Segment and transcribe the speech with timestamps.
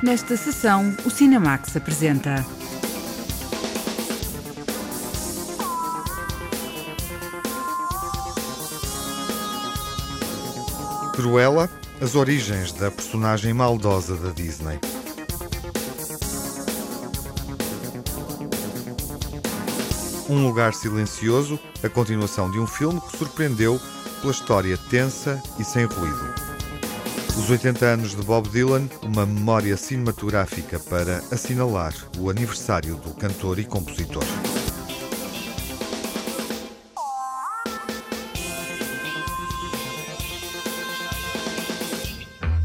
[0.00, 2.46] Nesta sessão, o Cinemax apresenta.
[11.14, 11.68] Cruella,
[12.00, 14.78] as origens da personagem maldosa da Disney.
[20.28, 23.80] Um Lugar Silencioso, a continuação de um filme que surpreendeu
[24.20, 26.47] pela história tensa e sem ruído.
[27.38, 33.60] Os 80 anos de Bob Dylan, uma memória cinematográfica para assinalar o aniversário do cantor
[33.60, 34.24] e compositor.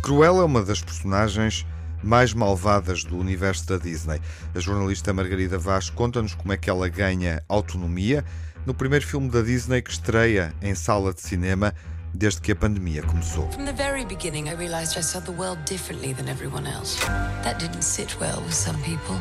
[0.01, 1.65] Cruella é uma das personagens
[2.03, 4.19] mais malvadas do universo da Disney.
[4.55, 8.25] A jornalista Margarida Vaz conta-nos como é que ela ganha autonomia
[8.65, 11.73] no primeiro filme da Disney que estreia em sala de cinema
[12.13, 13.49] desde que a pandemia começou.
[13.51, 16.99] From the very beginning I realized I saw the world differently than everyone else.
[17.43, 19.17] That didn't sit well with some people,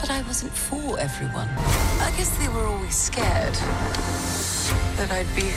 [0.00, 1.48] but I wasn't for everyone.
[2.00, 3.54] I guess they were always scared
[4.96, 5.50] that I'd be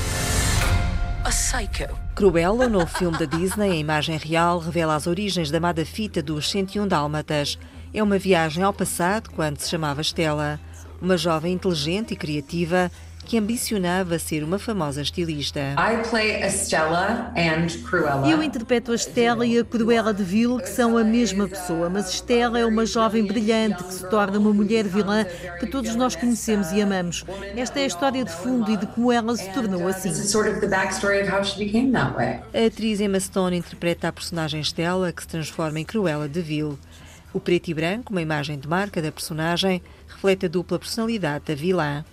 [1.24, 1.98] a psycho.
[2.16, 6.22] Cruella, o novo filme da Disney, em imagem real, revela as origens da amada fita
[6.22, 7.60] dos 101 Dálmatas.
[7.94, 10.60] É uma viagem ao passado, quando se chamava Stella.
[11.02, 12.92] Uma jovem inteligente e criativa
[13.32, 15.62] que ambicionava ser uma famosa estilista.
[18.30, 22.12] Eu interpreto a Stella e a Cruella de Vil, que são a mesma pessoa, mas
[22.14, 25.24] Stella é uma jovem brilhante que se torna uma mulher vilã
[25.62, 27.24] que todos nós conhecemos e amamos.
[27.56, 30.10] Esta é a história de fundo e de como ela se tornou assim.
[32.54, 36.78] A atriz Emma Stone interpreta a personagem Stella, que se transforma em Cruella de Vil.
[37.34, 39.82] O preto e branco, uma imagem de marca da personagem,
[40.22, 42.06] reflete a dupla personalidade da vilã.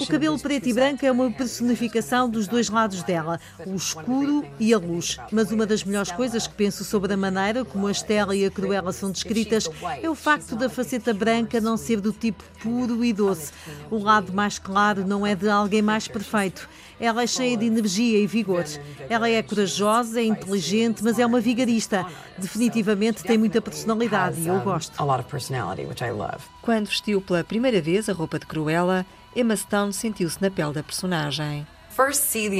[0.00, 4.72] O cabelo preto e branco é uma personificação dos dois lados dela, o escuro e
[4.72, 5.18] a luz.
[5.30, 8.50] Mas uma das melhores coisas que penso sobre a maneira como a Estela e a
[8.50, 9.68] Cruella são descritas
[10.02, 13.52] é o facto da faceta branca não ser do tipo puro e doce.
[13.90, 16.66] O lado mais claro não é de alguém mais perfeito.
[16.98, 18.64] Ela é cheia de energia e vigor.
[19.08, 22.06] Ela é corajosa, é inteligente, mas é uma vigarista.
[22.38, 24.94] Definitivamente tem muita personalidade e eu gosto.
[26.62, 30.82] Quando vestiu pela primeira vez a roupa de Cruella, Emma Stone sentiu-se na pele da
[30.82, 31.66] personagem.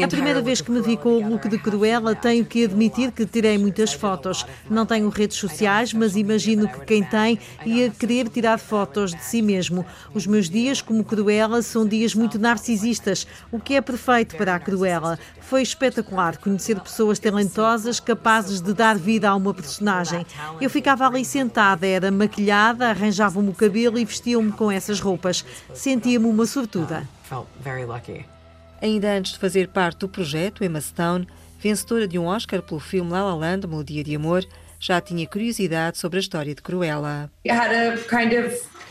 [0.02, 3.26] A primeira vez que me vi com o look de Cruella, tenho que admitir que
[3.26, 4.46] tirei muitas fotos.
[4.70, 9.42] Não tenho redes sociais, mas imagino que quem tem ia querer tirar fotos de si
[9.42, 9.84] mesmo.
[10.14, 14.58] Os meus dias como Cruella são dias muito narcisistas, o que é perfeito para a
[14.58, 15.18] Cruella.
[15.42, 20.24] Foi espetacular conhecer pessoas talentosas capazes de dar vida a uma personagem.
[20.58, 25.44] Eu ficava ali sentada, era maquilhada, arranjava-me o cabelo e vestiam-me com essas roupas.
[25.74, 27.06] Sentia-me uma sortuda.
[27.28, 28.35] Felt very lucky.
[28.80, 31.26] Ainda antes de fazer parte do projeto, Emma Stone,
[31.58, 34.44] vencedora de um Oscar pelo filme La La Land, Melodia de Amor,
[34.78, 37.30] já tinha curiosidade sobre a história de Cruella.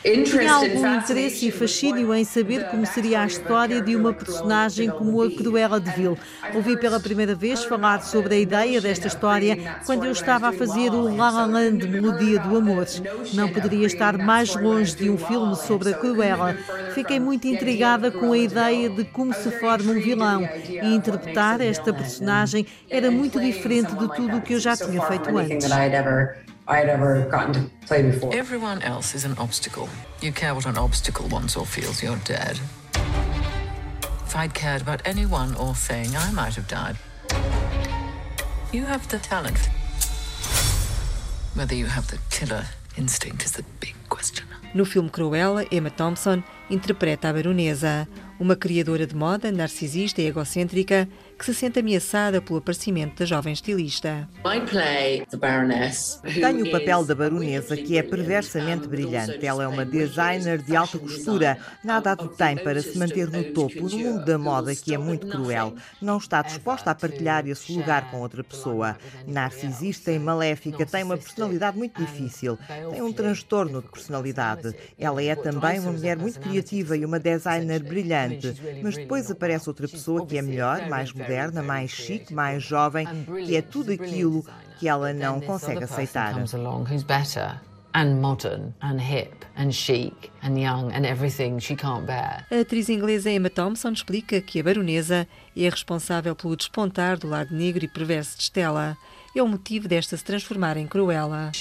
[0.06, 5.20] Tinha algum interesse e fascínio em saber como seria a história de uma personagem como
[5.24, 6.16] a Cruella de Vil.
[6.54, 10.92] Ouvi pela primeira vez falar sobre a ideia desta história quando eu estava a fazer
[10.92, 12.86] o La La Land Melodia do Amor.
[13.34, 16.56] Não poderia estar mais longe de um filme sobre a Cruella.
[16.94, 21.92] Fiquei muito intrigada com a ideia de como se forma um vilão e interpretar esta
[21.92, 25.68] personagem era muito diferente de tudo o que eu já tinha feito antes.
[26.68, 28.34] I had ever gotten to play before.
[28.34, 29.88] Everyone else is an obstacle.
[30.22, 32.60] You care what an obstacle wants or feels, you're dead.
[34.26, 36.98] If I'd cared about anyone or thing, I might have died.
[38.72, 39.70] You have the talent.
[41.54, 42.66] Whether you have the killer
[42.98, 44.48] instinct is the big question.
[44.74, 48.08] No filme Cruella, Emma Thompson interpreta a baronesa,
[48.40, 53.52] uma criadora de moda, narcisista e egocêntrica, que se sente ameaçada pelo aparecimento da jovem
[53.52, 54.28] estilista.
[56.24, 59.46] Tenho o papel da baronesa, que é perversamente brilhante.
[59.46, 61.58] Ela é uma designer de alta costura.
[61.84, 65.28] Nada a detém para se manter no topo, no mundo da moda, que é muito
[65.28, 65.76] cruel.
[66.02, 68.98] Não está disposta a partilhar esse lugar com outra pessoa.
[69.28, 72.58] Narcisista e maléfica, tem uma personalidade muito difícil.
[72.92, 74.74] Tem um transtorno de personalidade.
[74.98, 78.56] Ela é também uma mulher muito criativa e uma designer brilhante.
[78.82, 83.08] Mas depois aparece outra pessoa que é melhor, mais moderna moderna, mais chique, mais jovem,
[83.46, 84.46] que é tudo aquilo
[84.80, 86.34] que ela não consegue aceitar.
[87.96, 90.30] and modern and hip and chic
[92.52, 95.26] A atriz inglesa Emma Thompson explica que a baronesa
[95.56, 98.98] é responsável pelo despontar do lado negro e perverso de Stella
[99.40, 101.52] é o motivo desta se transformar em Cruella.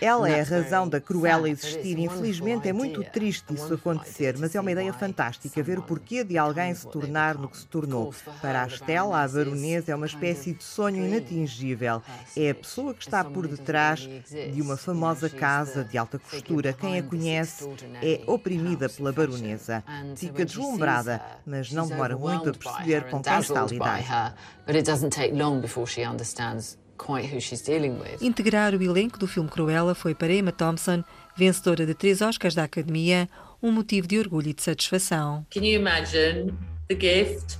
[0.00, 2.00] Ela é a razão da Cruella existir.
[2.00, 6.36] Infelizmente é muito triste isso acontecer, mas é uma ideia fantástica ver o porquê de
[6.36, 8.12] alguém se tornar no que se tornou.
[8.40, 12.02] Para a Estela, a baronesa é uma espécie de sonho inatingível.
[12.36, 16.72] É a pessoa que está por detrás de uma famosa casa de alta costura.
[16.72, 17.68] Quem a conhece
[18.02, 19.84] é oprimida pela baronesa.
[20.16, 24.34] Fica deslumbrada, mas não demora muito a perceber com quem está a lidar
[24.72, 28.22] but it doesn't take long before she understands quite who she's dealing with.
[28.22, 31.04] Integrar o elenco do filme Cruella foi para Emma Thompson,
[31.36, 33.28] vencedora de três Oscars da Academia,
[33.62, 35.44] um motivo de orgulho e de satisfação.
[35.50, 36.54] Can you imagine
[36.88, 37.58] the gift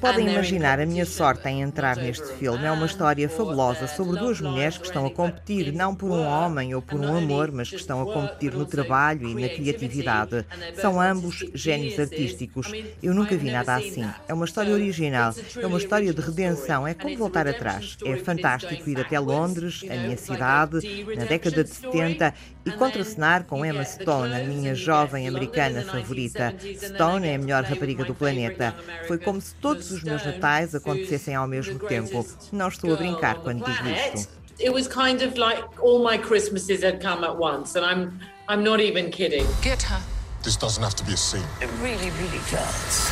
[0.00, 2.64] Podem imaginar a minha sorte em entrar neste filme.
[2.64, 6.72] É uma história fabulosa sobre duas mulheres que estão a competir não por um homem
[6.74, 10.46] ou por um amor, mas que estão a competir no trabalho e na criatividade.
[10.80, 12.70] São ambos gênios artísticos.
[13.02, 14.14] Eu nunca vi nada assim.
[14.28, 17.98] É uma história original, é uma história de redenção, é como voltar atrás.
[18.04, 20.78] É fantástico ir até Londres, a minha cidade,
[21.16, 22.32] na década de 70
[22.64, 26.43] e contracenar com Emma Stone, a minha jovem americana favorita.
[26.76, 28.74] Stone é a melhor rapariga do planeta.
[29.06, 32.26] Foi como se todos os meus natais acontecessem ao mesmo tempo.
[32.52, 34.28] Não estou a brincar quando digo isto.
[34.60, 38.62] It was kind of like all my Christmases had come at once, and I'm I'm
[38.62, 39.46] not even kidding.
[39.62, 40.00] Get her.
[40.44, 41.42] This doesn't have to be a scene.
[41.60, 43.10] It really, really does.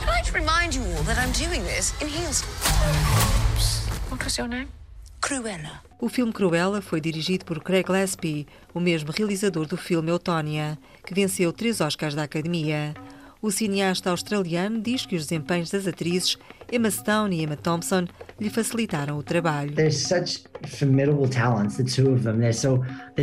[0.00, 2.42] Can I just remind you all that I'm doing this in heels?
[4.08, 4.68] What was your name?
[5.28, 5.82] Cruella.
[6.00, 11.12] O filme Cruella foi dirigido por Craig Gillespie, o mesmo realizador do filme Eutônia, que
[11.12, 12.94] venceu três Oscars da Academia.
[13.42, 16.38] O cineasta australiano diz que os desempenhos das atrizes
[16.72, 18.06] Emma Stone e Emma Thompson
[18.40, 19.74] lhe facilitaram o trabalho.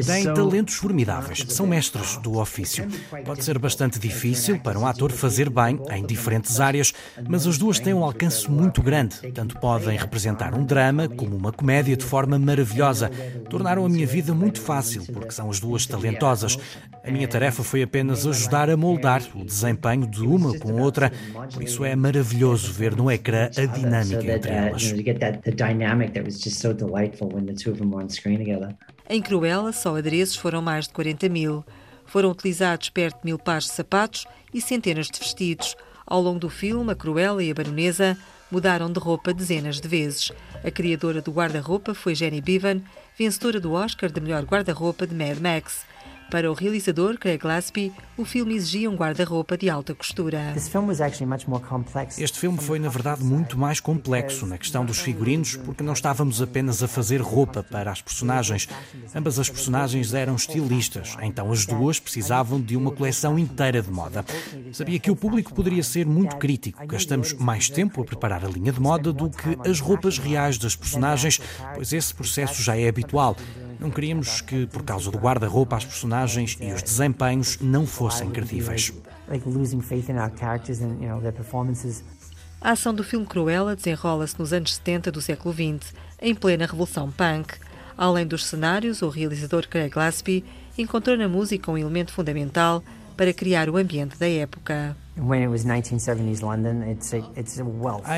[0.04, 2.88] Têm talentos formidáveis, são mestres do ofício.
[3.24, 6.94] Pode ser bastante difícil para um ator fazer bem em diferentes áreas,
[7.28, 9.32] mas as duas têm um alcance muito grande.
[9.32, 13.10] Tanto podem representar um drama como uma comédia de forma maravilhosa.
[13.50, 16.58] Tornaram a minha vida muito fácil, porque são as duas talentosas.
[17.04, 21.12] A minha tarefa foi apenas ajudar a moldar o desempenho de uma com outra,
[21.54, 24.94] por isso é maravilhoso ver no ecrã a dinâmica entre elas.
[29.08, 31.64] Em Cruella, só adereços foram mais de 40 mil.
[32.08, 35.76] Foram utilizados perto de mil pares de sapatos e centenas de vestidos.
[36.08, 38.18] Ao longo do filme, a Cruella e a Baronesa
[38.52, 40.32] mudaram de roupa dezenas de vezes.
[40.64, 42.82] A criadora do guarda-roupa foi Jenny Bevan,
[43.18, 45.86] vencedora do Oscar de melhor guarda-roupa de Mad Max.
[46.30, 50.54] Para o realizador Craig Gillespie, o filme exigia um guarda-roupa de alta costura.
[52.18, 56.42] Este filme foi, na verdade, muito mais complexo na questão dos figurinos, porque não estávamos
[56.42, 58.68] apenas a fazer roupa para as personagens.
[59.14, 64.26] Ambas as personagens eram estilistas, então as duas precisavam de uma coleção inteira de moda.
[64.74, 66.86] Sabia que o público poderia ser muito crítico.
[66.88, 70.76] Gastamos mais tempo a preparar a linha de moda do que as roupas reais das
[70.76, 71.40] personagens,
[71.76, 73.38] pois esse processo já é habitual.
[73.78, 76.15] Não queríamos que, por causa do guarda-roupa, as personagens
[76.62, 78.94] e os desempenhos não fossem credíveis.
[82.62, 87.12] A ação do filme Cruella desenrola-se nos anos 70 do século XX, em plena revolução
[87.12, 87.56] punk.
[87.98, 90.44] Além dos cenários, o realizador Craig Gillespie
[90.78, 92.84] encontrou na música um elemento fundamental
[93.16, 94.96] para criar o ambiente da época.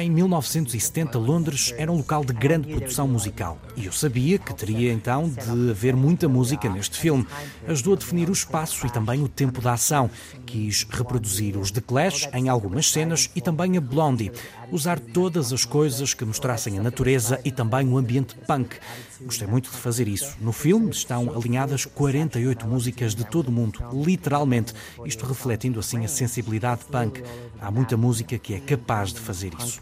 [0.01, 4.91] Em 1970, Londres era um local de grande produção musical e eu sabia que teria
[4.91, 7.27] então de haver muita música neste filme.
[7.67, 10.09] Ajudou a definir o espaço e também o tempo da ação.
[10.45, 14.31] Quis reproduzir os The Clash em algumas cenas e também a Blondie.
[14.71, 18.75] Usar todas as coisas que mostrassem a natureza e também o ambiente punk.
[19.21, 20.35] Gostei muito de fazer isso.
[20.39, 24.73] No filme estão alinhadas 48 músicas de todo o mundo, literalmente,
[25.05, 27.23] isto refletindo assim a sensibilidade punk.
[27.59, 29.81] Há muita música que é capaz de fazer isso.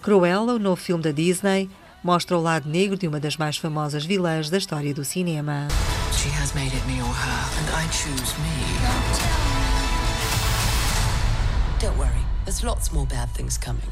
[0.00, 1.68] Cruella, o novo filme da Disney,
[2.02, 5.68] mostra o lado negro de uma das mais famosas vilãs da história do cinema.
[6.12, 8.50] She has made it me or her, and I choose me.
[11.80, 13.88] Don't worry, there's lots more bad things coming.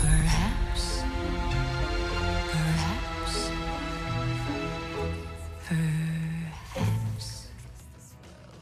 [0.00, 1.01] Perhaps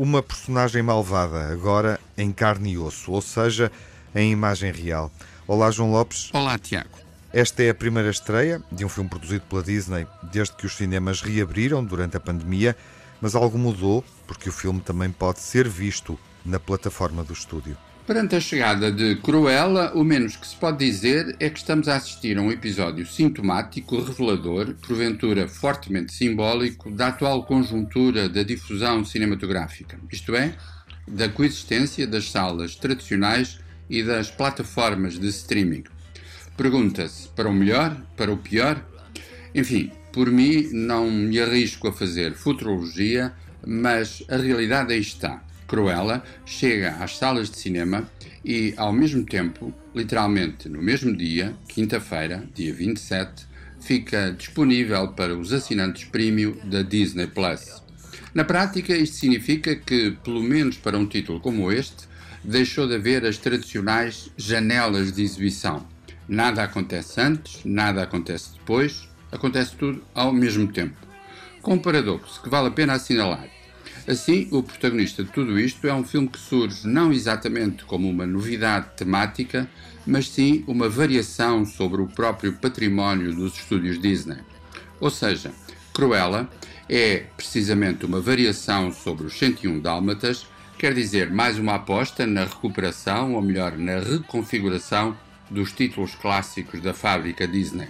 [0.03, 3.71] uma personagem malvada, agora em carne e osso, ou seja,
[4.15, 5.13] em imagem real.
[5.47, 6.31] Olá, João Lopes.
[6.33, 6.89] Olá, Tiago.
[7.31, 11.21] Esta é a primeira estreia de um filme produzido pela Disney desde que os cinemas
[11.21, 12.75] reabriram durante a pandemia,
[13.21, 17.77] mas algo mudou porque o filme também pode ser visto na plataforma do estúdio.
[18.11, 21.95] Perante a chegada de Cruella, o menos que se pode dizer é que estamos a
[21.95, 29.97] assistir a um episódio sintomático, revelador, porventura fortemente simbólico, da atual conjuntura da difusão cinematográfica,
[30.11, 30.57] isto é,
[31.07, 35.85] da coexistência das salas tradicionais e das plataformas de streaming.
[36.57, 38.85] Pergunta-se para o melhor, para o pior?
[39.55, 43.33] Enfim, por mim não me arrisco a fazer futurologia,
[43.65, 45.45] mas a realidade aí está.
[45.71, 48.11] Cruella chega às salas de cinema
[48.45, 53.47] e, ao mesmo tempo, literalmente no mesmo dia, quinta-feira, dia 27,
[53.81, 57.85] fica disponível para os assinantes premium da Disney Plus.
[58.35, 62.09] Na prática, isto significa que, pelo menos para um título como este,
[62.43, 65.87] deixou de haver as tradicionais janelas de exibição.
[66.29, 70.97] Nada acontece antes, nada acontece depois, acontece tudo ao mesmo tempo.
[71.63, 73.60] Com um paradoxo que vale a pena assinalar.
[74.11, 78.27] Assim, o protagonista de tudo isto é um filme que surge não exatamente como uma
[78.27, 79.71] novidade temática,
[80.05, 84.39] mas sim uma variação sobre o próprio património dos estúdios Disney.
[84.99, 85.53] Ou seja,
[85.95, 86.51] Cruella
[86.89, 90.45] é precisamente uma variação sobre os 101 Dálmatas,
[90.77, 95.17] quer dizer, mais uma aposta na recuperação, ou melhor, na reconfiguração
[95.49, 97.87] dos títulos clássicos da fábrica Disney.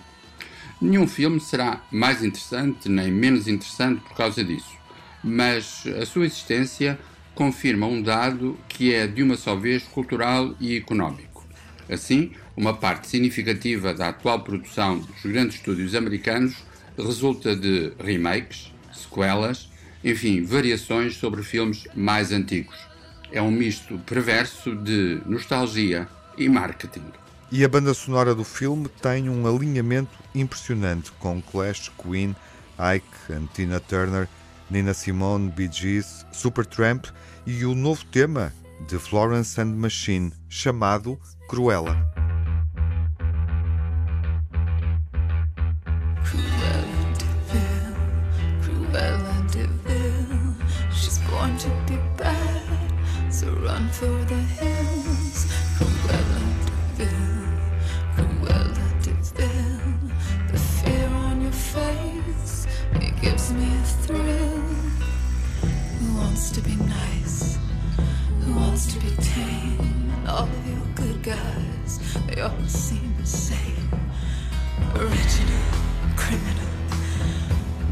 [0.82, 4.79] Nenhum filme será mais interessante nem menos interessante por causa disso
[5.22, 6.98] mas a sua existência
[7.34, 11.46] confirma um dado que é de uma só vez cultural e económico.
[11.88, 16.56] Assim, uma parte significativa da atual produção dos grandes estúdios americanos
[16.96, 19.68] resulta de remakes, sequelas,
[20.04, 22.76] enfim, variações sobre filmes mais antigos.
[23.32, 27.04] É um misto perverso de nostalgia e marketing.
[27.50, 32.34] E a banda sonora do filme tem um alinhamento impressionante com Clash, Queen,
[32.78, 34.28] Ike e Tina Turner
[34.70, 37.06] Nina Simone, Bee Gees, Supertramp
[37.46, 38.52] e o novo tema
[38.88, 41.96] de Florence and Machine, chamado Cruella.
[53.62, 54.79] run for the hills.
[71.40, 73.88] Good they all seem the same.
[74.94, 75.66] Original,
[76.16, 76.72] criminal,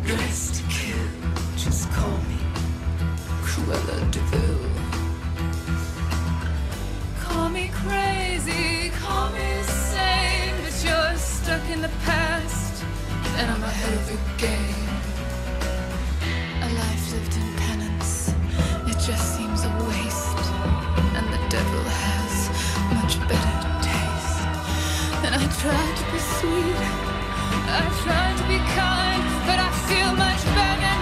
[0.04, 1.08] dressed to kill.
[1.56, 2.40] Just call me
[3.42, 4.58] Cruella de Vil.
[7.20, 12.84] Call me crazy, call me insane, but you're stuck in the past,
[13.36, 14.87] and I'm ahead of your game.
[25.68, 26.80] Try to be sweet,
[27.68, 30.97] I try to be kind, but I feel much better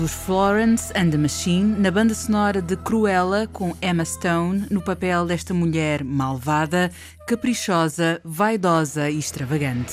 [0.00, 5.26] dos Florence and the Machine, na banda sonora de Cruella, com Emma Stone no papel
[5.26, 6.90] desta mulher malvada,
[7.26, 9.92] caprichosa, vaidosa e extravagante.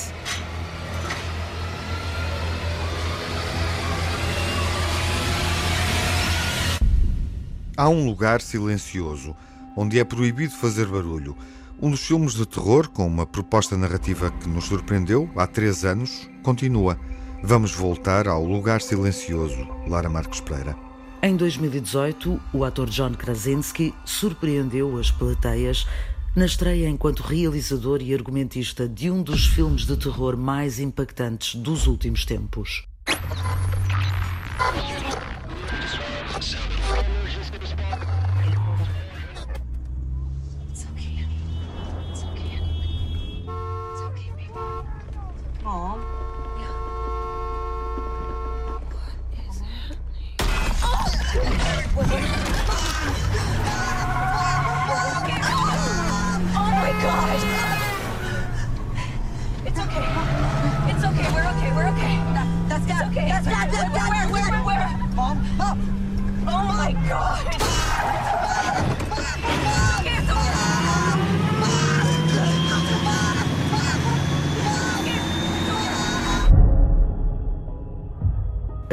[7.75, 9.35] Há um lugar silencioso,
[9.75, 11.35] onde é proibido fazer barulho.
[11.81, 16.29] Um dos filmes de terror, com uma proposta narrativa que nos surpreendeu há três anos,
[16.43, 16.97] continua.
[17.43, 20.75] Vamos voltar ao lugar silencioso, Lara Marques Pereira.
[21.21, 25.87] Em 2018, o ator John Krasinski surpreendeu as plateias
[26.35, 31.85] na estreia enquanto realizador e argumentista de um dos filmes de terror mais impactantes dos
[31.85, 32.87] últimos tempos.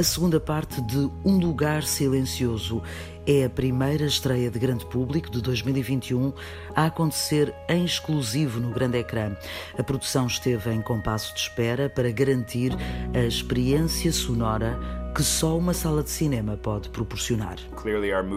[0.05, 2.83] Segunda parte de Um Lugar Silencioso.
[3.27, 6.33] É a primeira estreia de grande público de 2021
[6.77, 9.35] a acontecer em exclusivo no grande ecrã.
[9.79, 12.73] A produção esteve em compasso de espera para garantir
[13.15, 14.79] a experiência sonora
[15.15, 17.57] que só uma sala de cinema pode proporcionar.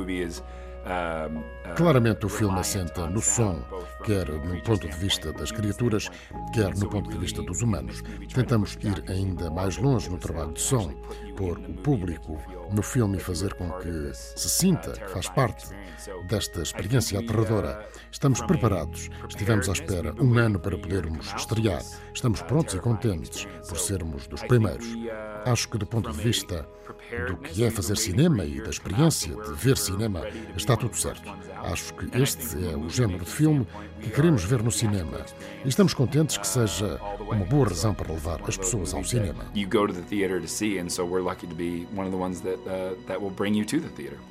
[0.07, 0.41] Is
[1.75, 3.61] Claramente o filme assenta no som,
[4.05, 6.09] quer no ponto de vista das criaturas,
[6.53, 8.01] quer no ponto de vista dos humanos.
[8.33, 10.93] Tentamos ir ainda mais longe no trabalho de som,
[11.37, 12.41] pôr o público
[12.73, 15.67] no filme e fazer com que se sinta que faz parte
[16.27, 17.87] desta experiência aterradora.
[18.11, 19.09] Estamos preparados.
[19.29, 21.81] Estivemos à espera um ano para podermos estrear.
[22.13, 24.87] Estamos prontos e contentes por sermos dos primeiros.
[25.45, 26.67] Acho que, do ponto de vista
[27.27, 30.23] do que é fazer cinema e da experiência de ver cinema,
[30.55, 31.29] está tudo certo.
[31.63, 33.67] Acho que este é o género de filme
[34.01, 35.25] que queremos ver no cinema.
[35.63, 39.45] E estamos contentes que seja uma boa razão para levar as pessoas ao cinema.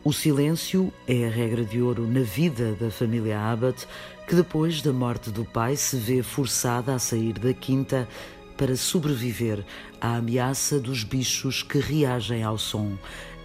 [0.04, 3.86] O silêncio é a regra de ouro na vida da família Abbott,
[4.26, 8.08] que depois da morte do pai se vê forçada a sair da quinta
[8.56, 9.64] para sobreviver
[10.00, 12.96] à ameaça dos bichos que reagem ao som.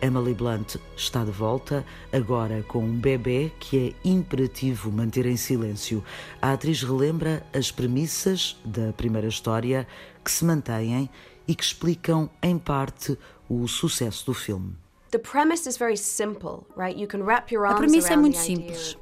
[0.02, 6.04] Emily Blunt está de volta, agora com um bebê que é imperativo manter em silêncio.
[6.42, 9.88] A atriz relembra as premissas da primeira história
[10.24, 11.08] que se mantêm
[11.48, 13.18] e que explicam, em parte,
[13.52, 14.74] o sucesso do filme.
[15.14, 15.20] A
[17.76, 18.98] premissa é muito simples.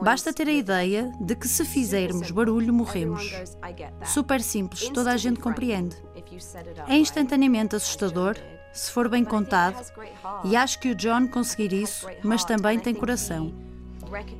[0.00, 3.28] Basta ter a ideia de que se fizermos barulho, morremos.
[4.04, 5.96] Super simples, toda a gente compreende.
[6.86, 8.36] É instantaneamente assustador,
[8.72, 9.84] se for bem contado,
[10.44, 13.52] e acho que o John conseguir isso, mas também tem coração.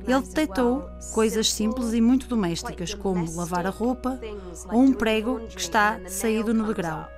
[0.07, 4.17] Ele detectou coisas simples e muito domésticas, como lavar a roupa
[4.71, 7.09] ou um prego que está saído no degrau.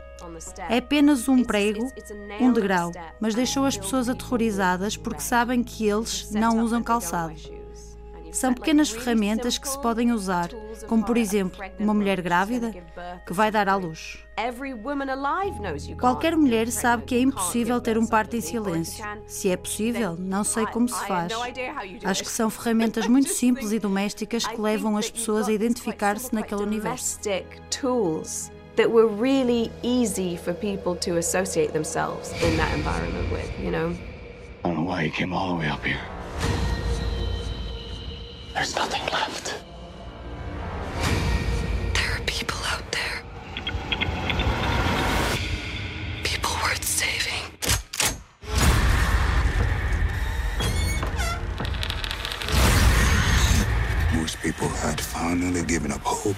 [0.70, 1.92] É apenas um prego,
[2.40, 7.36] um degrau, mas deixou as pessoas aterrorizadas porque sabem que eles não usam calçado.
[8.36, 10.50] São pequenas ferramentas que se podem usar,
[10.88, 12.74] como por exemplo uma mulher grávida
[13.26, 14.18] que vai dar à luz.
[15.98, 19.06] Qualquer mulher sabe que é impossível ter um parto em silêncio.
[19.26, 21.32] Se é possível, não sei como se faz.
[22.04, 26.64] Acho que são ferramentas muito simples e domésticas que levam as pessoas a identificar-se naquele
[26.64, 27.18] universo.
[28.76, 33.96] That were really easy for people to associate themselves in that environment with, you know?
[34.64, 36.00] I don't know why he came all the way up here.
[38.54, 39.62] There's nothing left.
[41.94, 43.24] There are people out there.
[46.24, 47.44] People worth saving.
[54.14, 56.36] Most people had finally given up hope.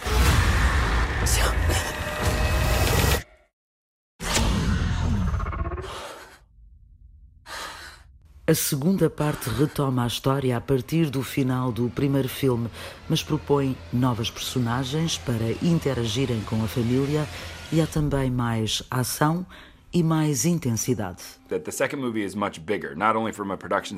[8.49, 12.69] A segunda parte retoma a história a partir do final do primeiro filme,
[13.09, 17.27] mas propõe novas personagens para interagirem com a família
[17.73, 19.45] e há também mais ação
[19.93, 21.23] e mais intensidade.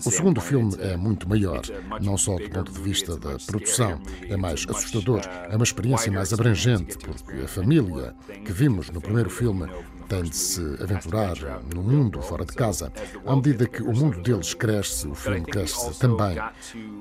[0.04, 1.62] O segundo filme é muito maior,
[2.02, 6.34] não só do ponto de vista da produção, é mais assustador, é uma experiência mais
[6.34, 9.70] abrangente, porque a família que vimos no primeiro filme
[10.10, 11.36] tem de se aventurar
[11.74, 12.92] no mundo fora de casa.
[13.26, 16.36] À medida que o mundo deles cresce, o filme cresce também.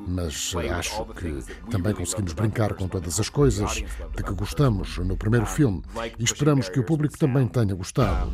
[0.07, 3.83] Mas acho que também conseguimos brincar com todas as coisas
[4.14, 5.83] de que gostamos no primeiro filme
[6.18, 8.31] e esperamos que o público também tenha gostado.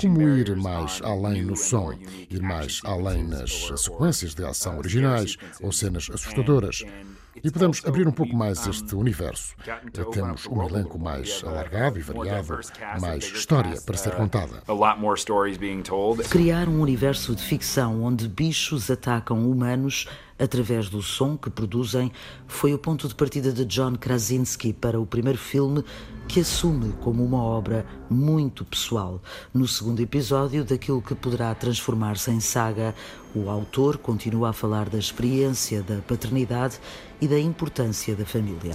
[0.00, 1.92] Como ir mais além no som,
[2.30, 6.84] ir mais além nas sequências de ação originais ou cenas assustadoras.
[7.42, 9.54] E podemos abrir um pouco mais este universo.
[10.12, 12.60] Temos um elenco mais alargado e variado,
[13.00, 14.62] mais história para ser contada.
[16.30, 20.06] Criar um universo de ficção onde bichos atacam humanos
[20.38, 22.12] através do som que produzem
[22.46, 25.84] foi o ponto de partida de John Krasinski para o primeiro filme
[26.28, 29.22] que assume como uma obra muito pessoal.
[29.54, 32.94] No segundo episódio daquilo que poderá transformar-se em saga,
[33.34, 36.80] o autor continua a falar da experiência da paternidade
[37.20, 38.72] e da importância da família.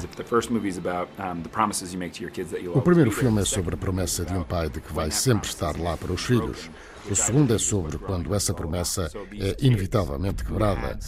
[2.73, 5.77] O primeiro filme é sobre a promessa de um pai de que vai sempre estar
[5.79, 6.69] lá para os filhos.
[7.09, 10.99] O segundo é sobre quando essa promessa é inevitavelmente quebrada,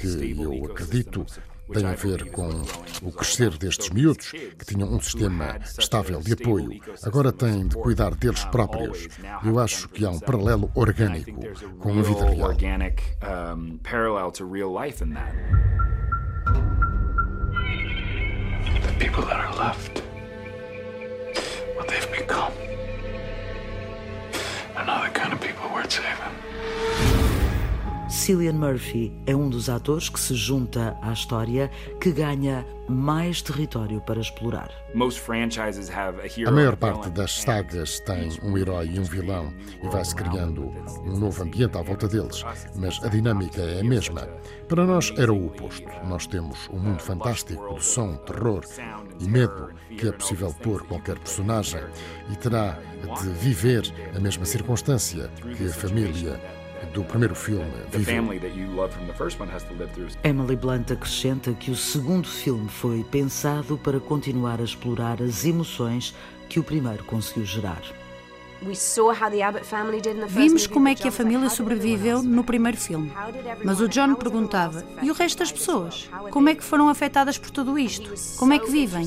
[0.00, 1.24] que eu acredito
[1.72, 2.48] tem a ver com
[3.02, 8.14] o crescer destes miúdos, que tinham um sistema estável de apoio, agora têm de cuidar
[8.14, 9.08] deles próprios.
[9.44, 11.40] Eu acho que há um paralelo orgânico
[11.78, 12.56] com a vida real.
[19.06, 20.00] people that are left,
[21.76, 22.52] what they've become,
[24.76, 27.15] and are the kind of people worth saving.
[28.08, 31.68] Cillian Murphy é um dos atores que se junta à história
[32.00, 34.70] que ganha mais território para explorar.
[36.46, 40.72] A maior parte das sagas tem um herói e um vilão e vai-se criando
[41.04, 42.44] um novo ambiente à volta deles,
[42.76, 44.28] mas a dinâmica é a mesma.
[44.68, 45.88] Para nós era o oposto.
[46.04, 48.64] Nós temos um mundo fantástico de som, terror
[49.18, 51.82] e medo que é possível pôr qualquer personagem
[52.30, 52.78] e terá
[53.20, 53.82] de viver
[54.14, 56.40] a mesma circunstância que a família
[56.96, 58.24] do primeiro filme viveu.
[60.24, 66.14] Emily Blunt acrescenta que o segundo filme foi pensado para continuar a explorar as emoções
[66.48, 67.82] que o primeiro conseguiu gerar.
[70.28, 73.12] Vimos como é que a família sobreviveu no primeiro filme.
[73.62, 76.08] Mas o John perguntava: e o resto das pessoas?
[76.30, 78.14] Como é que foram afetadas por tudo isto?
[78.38, 79.06] Como é que vivem?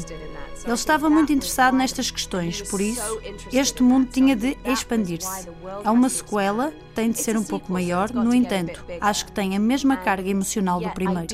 [0.64, 3.20] Ele estava muito interessado nestas questões, por isso,
[3.52, 5.50] este mundo tinha de expandir-se.
[5.84, 9.60] É uma sequela, tem de ser um pouco maior, no entanto, acho que tem a
[9.60, 11.28] mesma carga emocional do primeiro.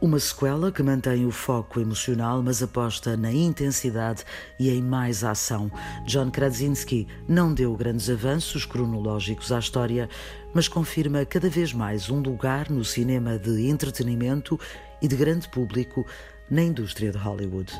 [0.00, 4.24] Uma sequela que mantém o foco emocional, mas aposta na intensidade
[4.58, 5.70] e em mais ação.
[6.06, 10.08] John Krasinski não deu grandes avanços cronológicos à história,
[10.54, 14.58] mas confirma cada vez mais um lugar no cinema de entretenimento
[15.02, 16.06] e de grande público
[16.50, 17.72] na indústria de Hollywood.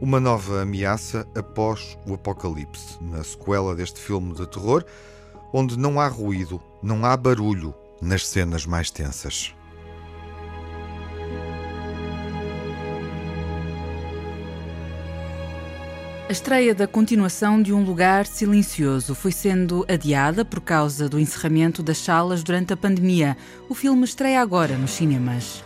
[0.00, 4.84] Uma nova ameaça após o apocalipse, na sequela deste filme de terror,
[5.52, 9.54] onde não há ruído, não há barulho nas cenas mais tensas.
[16.28, 21.82] A estreia da continuação de Um Lugar Silencioso foi sendo adiada por causa do encerramento
[21.82, 23.34] das salas durante a pandemia.
[23.66, 25.64] O filme estreia agora nos cinemas.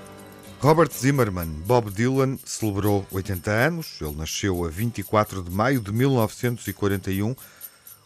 [0.62, 3.98] Robert Zimmerman, Bob Dylan, celebrou 80 anos.
[4.01, 7.35] Ele nasceu a 24 de maio de 1941.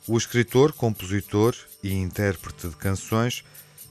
[0.09, 3.45] O escritor, compositor e intérprete de canções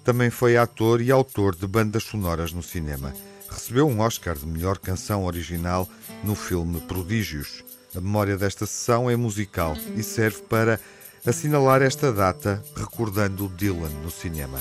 [0.04, 3.14] também foi ator e autor de bandas sonoras no cinema.
[3.48, 5.88] Recebeu um Oscar de melhor canção original
[6.24, 7.64] no filme Prodígios.
[7.96, 10.80] A memória desta sessão é musical e serve para
[11.24, 14.60] assinalar esta data recordando Dylan no cinema.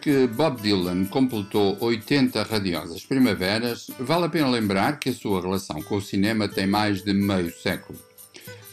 [0.00, 5.82] Que Bob Dylan completou 80 radiosas primaveras, vale a pena lembrar que a sua relação
[5.82, 7.98] com o cinema tem mais de meio século.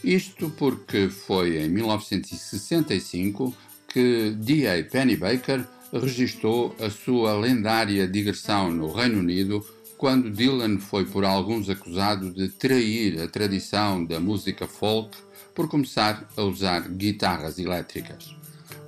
[0.04, 3.54] Isto porque foi em 1965
[3.88, 4.84] que D.A.
[4.84, 9.64] Pennebaker registrou a sua lendária digressão no Reino Unido
[9.96, 15.16] quando Dylan foi por alguns acusado de trair a tradição da música folk
[15.54, 18.35] por começar a usar guitarras elétricas.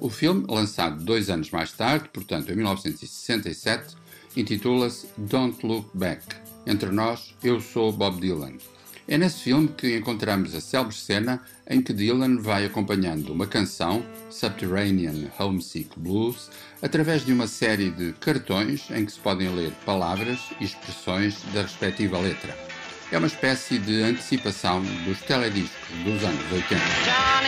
[0.01, 3.97] O filme, lançado dois anos mais tarde, portanto em 1967,
[4.37, 6.25] intitula-se Don't Look Back.
[6.65, 8.53] Entre nós, eu sou Bob Dylan.
[9.09, 14.05] É nesse filme que encontramos a célebre cena em que Dylan vai acompanhando uma canção,
[14.31, 16.49] Subterranean Homesick Blues,
[16.81, 21.63] através de uma série de cartões em que se podem ler palavras e expressões da
[21.63, 22.78] respectiva letra.
[23.11, 26.75] É uma espécie de antecipação dos telediscos dos anos 80.
[26.77, 27.39] John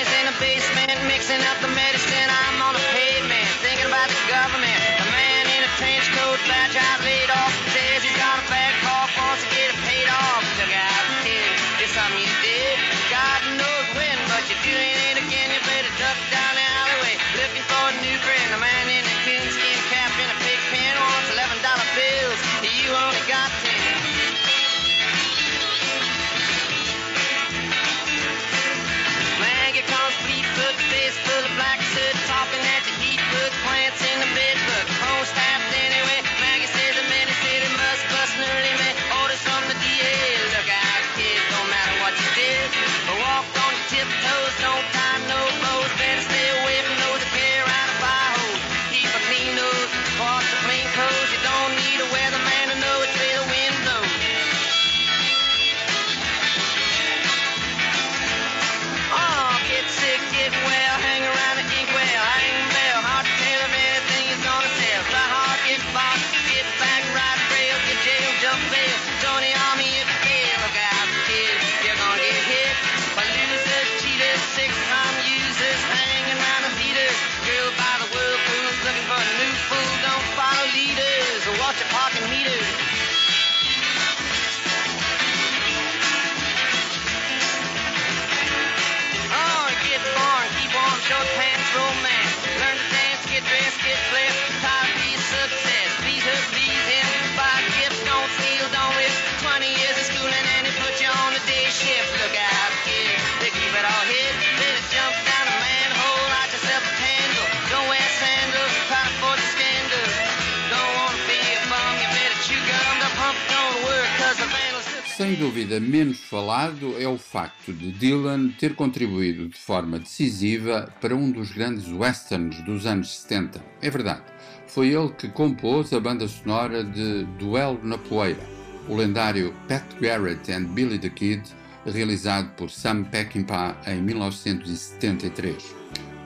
[115.41, 121.31] dúvida menos falado é o facto de Dylan ter contribuído de forma decisiva para um
[121.31, 123.59] dos grandes westerns dos anos 70.
[123.81, 124.21] É verdade,
[124.67, 128.47] foi ele que compôs a banda sonora de Duelo na Poeira,
[128.87, 131.43] o lendário Pat Garrett and Billy the Kid,
[131.87, 135.75] realizado por Sam Peckinpah em 1973.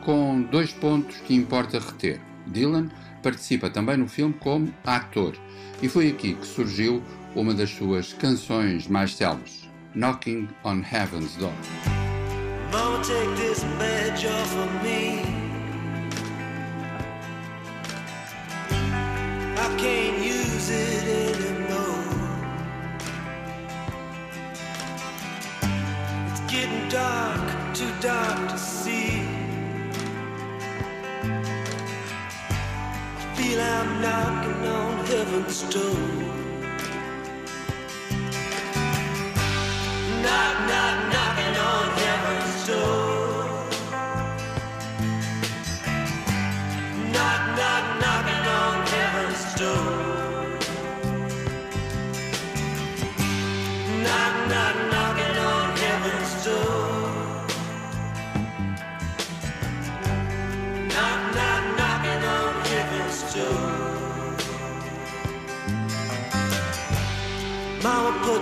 [0.01, 2.21] Com dois pontos que importa reter.
[2.47, 2.91] Dylan
[3.23, 5.35] participa também no filme como ator,
[5.83, 7.03] e foi aqui que surgiu
[7.35, 11.53] uma das suas canções mais célebres, Knocking on Heaven's Door.
[12.71, 15.23] Mama, take this badge off of me.
[19.57, 22.05] I can't use it anymore.
[26.31, 29.24] It's getting dark, too dark to see.
[33.45, 36.35] Feel I'm knocking on heaven's door.
[40.25, 41.34] knock, knock, knocking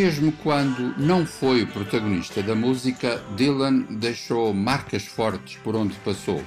[0.00, 6.40] Mesmo quando não foi o protagonista da música, Dylan deixou marcas fortes por onde passou.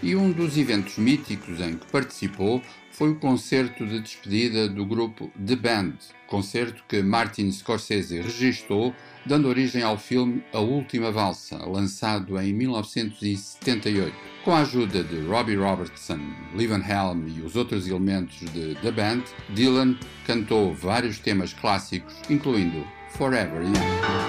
[0.00, 5.28] E um dos eventos míticos em que participou foi o concerto de despedida do grupo
[5.44, 5.94] The Band,
[6.28, 8.94] concerto que Martin Scorsese registou,
[9.26, 14.14] dando origem ao filme A Última Valsa, lançado em 1978.
[14.44, 16.18] Com a ajuda de Robbie Robertson,
[16.54, 22.14] Lee Van Helm e os outros elementos de The Band, Dylan cantou vários temas clássicos,
[22.28, 23.72] incluindo Forever Young.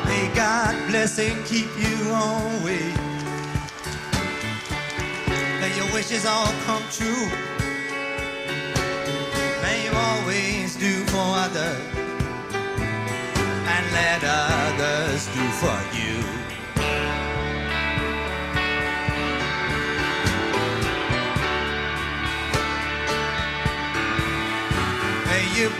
[0.05, 2.93] May God bless and keep you always.
[5.59, 7.54] May your wishes all come true.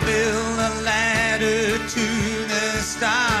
[0.06, 2.06] Build a ladder to
[2.52, 3.35] the stars,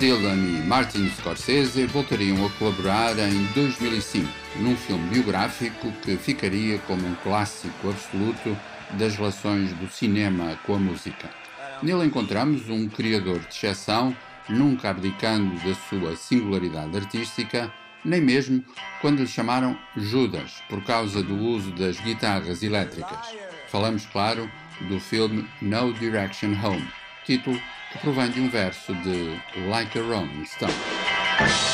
[0.00, 7.06] Dylan e Martin Scorsese voltariam a colaborar em 2005, num filme biográfico que ficaria como
[7.06, 8.56] um clássico absoluto
[8.92, 11.28] das relações do cinema com a música.
[11.82, 14.16] Nele encontramos um criador de exceção
[14.48, 17.70] nunca abdicando da sua singularidade artística,
[18.02, 18.64] nem mesmo
[19.02, 23.36] quando lhe chamaram Judas por causa do uso das guitarras elétricas.
[23.68, 24.50] Falamos, claro,
[24.88, 26.88] do filme No Direction Home,
[27.26, 27.60] título
[28.34, 31.69] de um verso de Like a Rolling Stone.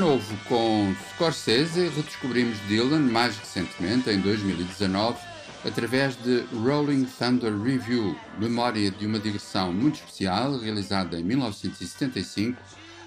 [0.00, 5.18] Novo com Scorsese, redescobrimos Dylan mais recentemente, em 2019,
[5.62, 12.58] através de Rolling Thunder Review, memória de uma digressão muito especial realizada em 1975,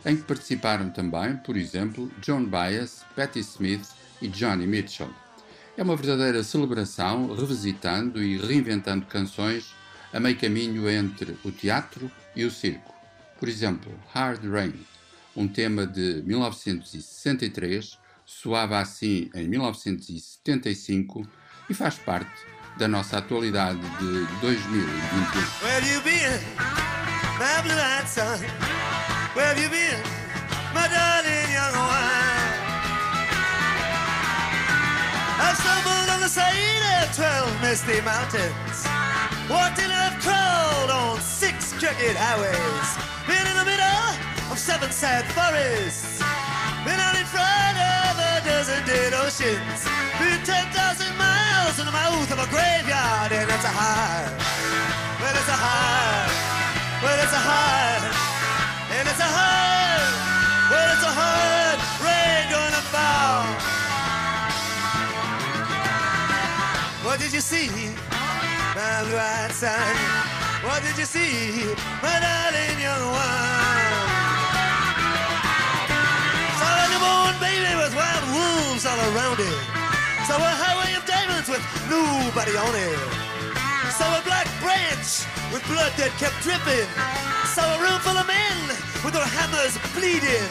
[0.05, 3.87] em que participaram também, por exemplo, John Baez, Patti Smith
[4.21, 5.09] e Johnny Mitchell.
[5.75, 9.73] É uma verdadeira celebração, revisitando e reinventando canções
[10.13, 12.93] a meio caminho entre o teatro e o circo.
[13.39, 14.92] Por exemplo, Hard Rain
[15.35, 21.27] um tema de 1963, soava assim em 1975
[21.69, 22.31] e faz parte
[22.77, 25.41] da nossa atualidade de 2021.
[25.61, 26.39] Where you been,
[30.73, 30.87] my
[40.21, 46.21] crawled on six crooked highways, been in the middle of seven sad forests.
[46.85, 49.81] Been out in front of a dozen dead oceans.
[50.21, 50.69] Been 10,000
[51.17, 54.29] miles in the mouth of a graveyard, and it's a high.
[55.17, 56.29] Well, it's a high.
[57.01, 57.97] Well, it's a high.
[58.93, 60.05] And it's a high.
[60.69, 63.49] Well, it's a hard rain gonna fall.
[67.05, 67.69] What did you see,
[68.77, 69.97] my blue-eyed son?
[70.61, 71.73] What did you see,
[72.05, 73.62] my darling young one?
[79.11, 79.59] Around it.
[80.23, 81.59] So a highway of diamonds with
[81.91, 82.95] nobody on it.
[83.91, 86.87] So a black branch with blood that kept dripping.
[87.51, 88.57] So a room full of men
[89.03, 90.47] with their hammers bleeding.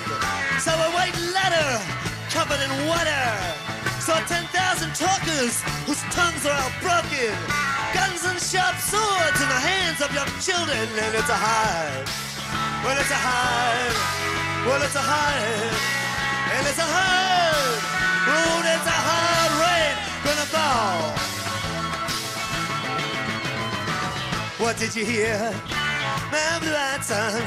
[0.61, 1.81] So a white ladder
[2.29, 3.25] covered in water.
[4.05, 4.53] So 10,000
[4.93, 7.33] talkers whose tongues are all broken.
[7.97, 10.85] Guns and sharp swords in the hands of young children.
[11.01, 12.05] And it's a hive.
[12.85, 13.97] Well, it's a hive.
[14.69, 16.03] Well, it's a hive.
[16.53, 19.53] And it's a hard road, it's a hard
[20.25, 21.03] gonna fall.
[24.63, 25.39] What did you hear,
[26.31, 27.43] my blue-eyed son?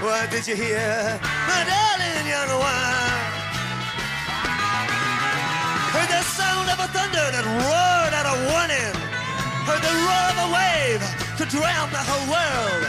[0.00, 1.18] What did you hear,
[1.50, 3.26] my darling young one?
[5.94, 8.94] Heard the sound of a thunder that roared out a warning.
[9.66, 11.02] Heard the roar of a wave
[11.38, 12.82] to drown the whole world.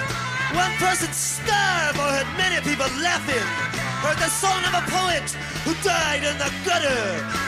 [0.54, 3.87] One person starved or had many people laughing.
[4.04, 5.28] Heard the song of a poet
[5.66, 7.02] who died in the gutter.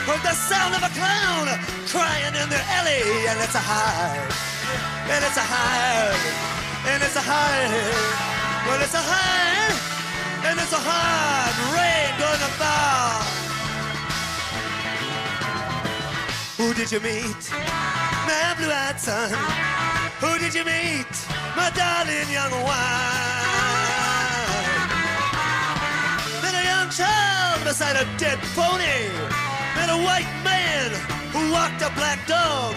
[0.06, 1.46] Heard the sound of a clown
[1.86, 3.06] crying in the alley.
[3.30, 4.18] And it's a high.
[5.06, 6.10] And it's a high.
[6.90, 7.70] And it's a high.
[8.66, 9.90] Well, it's a high.
[10.48, 13.22] And it's a hard rain gonna fall.
[16.58, 17.42] Who did you meet?
[18.26, 19.30] My blue-eyed son.
[20.20, 21.14] Who did you meet?
[21.56, 23.39] My darling young wife.
[26.90, 29.06] Beside a dead pony.
[29.78, 30.90] Met a white man
[31.30, 32.74] who walked a black dog.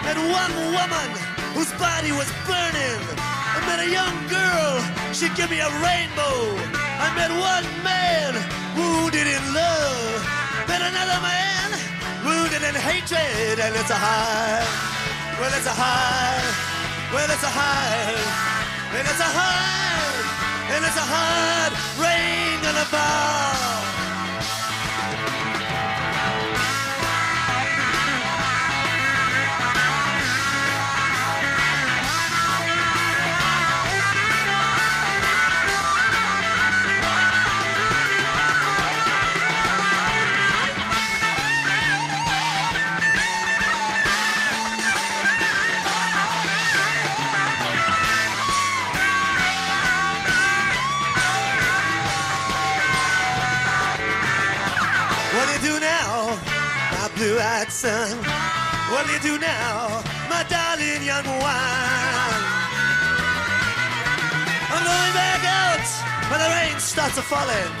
[0.00, 1.08] Met one woman
[1.52, 3.00] whose body was burning.
[3.20, 4.80] I met a young girl,
[5.12, 6.56] she gave me a rainbow.
[6.72, 8.32] I met one man
[8.80, 10.24] wounded in love.
[10.64, 11.68] Met another man
[12.24, 13.60] wounded in hatred.
[13.60, 14.64] And it's a high,
[15.36, 16.40] well, it's a high,
[17.12, 18.16] well, it's a high,
[18.96, 22.39] and it's a high, and it's a hard rain
[22.70, 23.59] Boulevard.
[67.00, 67.72] Starts a falling.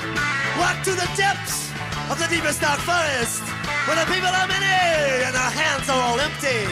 [0.56, 1.68] Walk to the depths
[2.08, 3.44] of the deepest dark forest,
[3.84, 4.80] where the people are many
[5.28, 6.64] and their hands are all empty.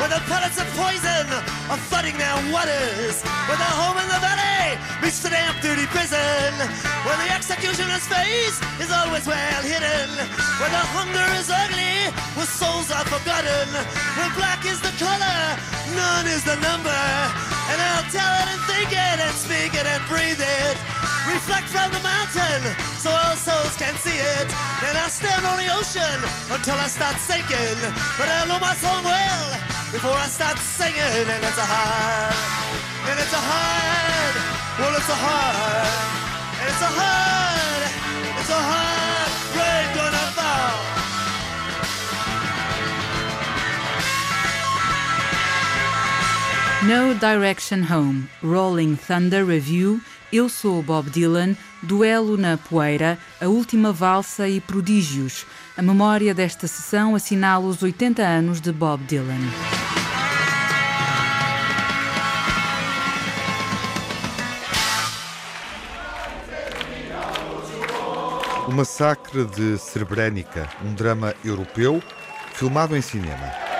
[0.00, 1.28] Where the pellets of poison
[1.68, 3.20] are flooding their waters.
[3.20, 6.56] Where the home in the valley meets the damp dirty prison.
[7.04, 10.08] Where the executioner's face is always well hidden.
[10.56, 13.68] Where the hunger is ugly, where souls are forgotten.
[14.16, 15.40] Where black is the color,
[15.92, 17.04] none is the number.
[17.68, 21.13] And I'll tell it and think it and speak it and breathe it.
[21.26, 22.60] Reflect from the mountain
[23.00, 24.48] so all souls can see it.
[25.04, 26.18] I'll stand on the ocean
[26.48, 27.78] until I start sinking.
[28.16, 29.46] But I know my song well
[29.92, 31.26] before I start singing.
[31.28, 32.34] And it's a hard,
[33.10, 34.34] and it's a hard,
[34.80, 35.88] well, it's a hard,
[36.60, 37.82] and it's a hard,
[38.40, 38.94] it's a hard
[39.94, 40.78] gonna fall.
[46.88, 50.00] No Direction Home, Rolling Thunder Review,
[50.34, 55.46] Eu Sou Bob Dylan, Duelo na Poeira, A Última Valsa e Prodígios.
[55.76, 59.38] A memória desta sessão assinala os 80 anos de Bob Dylan.
[68.66, 72.02] O Massacre de Srebrenica, um drama europeu
[72.54, 73.73] filmado em cinema.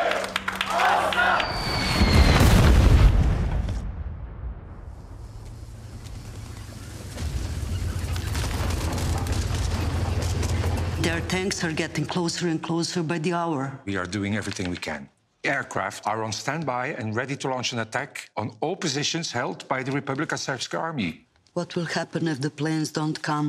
[11.35, 13.61] Tanks are getting closer and closer by the hour.
[13.87, 15.09] We are doing everything we can.
[15.43, 19.82] Aircraft are on standby and ready to launch an attack on all positions held by
[19.82, 21.26] the Republika Srpska army.
[21.55, 23.49] What will happen if the planes don't come?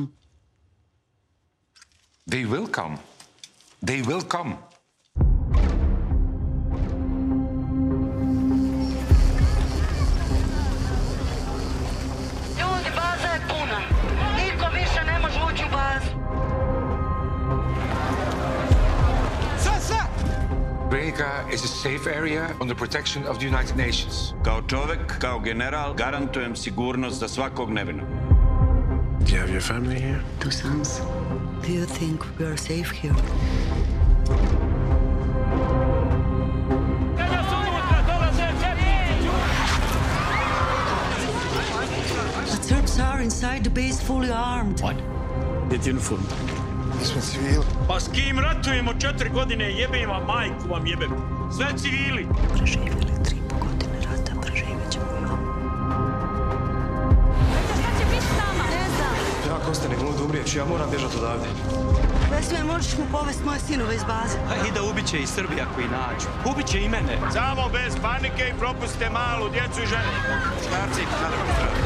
[2.26, 2.98] They will come.
[3.88, 4.58] They will come.
[20.90, 24.34] Brega is a safe area under protection of the United Nations.
[24.44, 28.06] Kao čovek, kao general, garantujem sigurnost za svakog nevinog.
[29.20, 30.20] Do you have your family here?
[30.40, 31.00] Two sons.
[31.66, 33.14] Do you think we are safe here?
[42.46, 44.80] The Turks are inside the base fully armed.
[44.80, 44.96] What?
[45.70, 46.65] Get uniform.
[47.06, 47.64] Smo civili.
[47.88, 49.72] Pa s kim ratujemo četiri godine?
[49.72, 51.10] Jebem vam majku vam jebem.
[51.56, 52.26] Sve civili.
[52.56, 55.36] Preživjeli tri po godine rata, preživjet ćemo i ovo.
[59.48, 61.46] Ja ako ostane lud umrijeću, ja moram bježati odavde.
[62.30, 64.38] Vesme, možeš mu povest moje sinove iz baze?
[64.50, 66.26] A i da ubiće i Srbi ako i nađu.
[66.50, 67.18] Ubiće i mene.
[67.32, 70.12] Samo bez panike i propustite malu djecu i žene.
[70.66, 71.76] Škarci, na drugom stranu.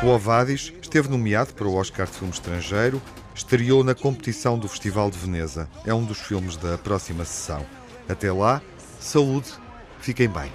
[0.00, 3.02] O Ovadis esteve nomeado para o Oscar de Filme Estrangeiro,
[3.34, 5.68] estreou na competição do Festival de Veneza.
[5.84, 7.66] É um dos filmes da próxima sessão.
[8.08, 8.62] Até lá,
[9.00, 9.52] saúde,
[10.00, 10.52] fiquem bem.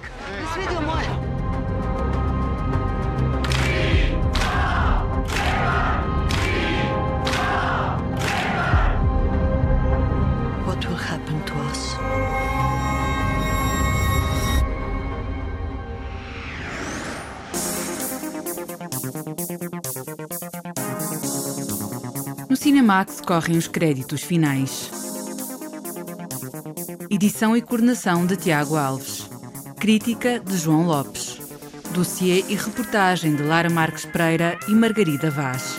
[22.74, 24.90] Cinemax correm os créditos finais.
[27.08, 29.30] Edição e coordenação de Tiago Alves.
[29.78, 31.38] Crítica de João Lopes.
[31.92, 35.76] Dossiê e reportagem de Lara Marques Pereira e Margarida Vaz.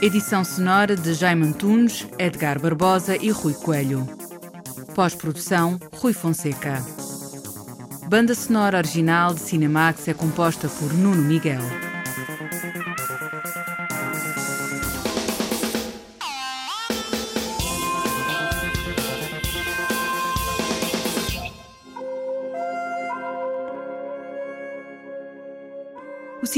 [0.00, 4.08] Edição sonora de Jaime Antunes, Edgar Barbosa e Rui Coelho.
[4.94, 6.82] Pós-produção, Rui Fonseca.
[8.08, 11.91] Banda sonora original de Cinemax é composta por Nuno Miguel.